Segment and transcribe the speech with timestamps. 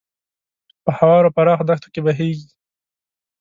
[0.83, 2.47] په هوارو پراخو دښتو کې بهیږي.